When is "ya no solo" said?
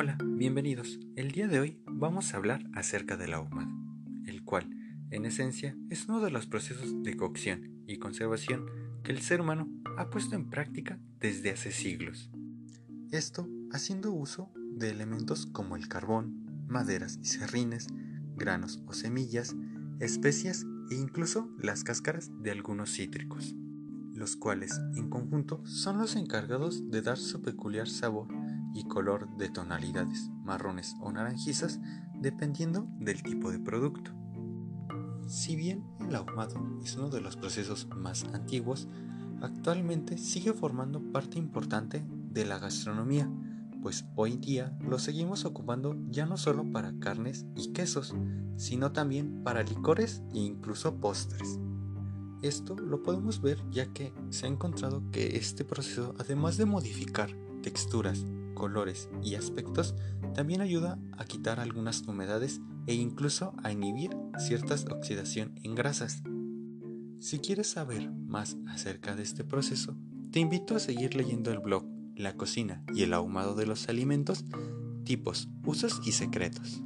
46.08-46.70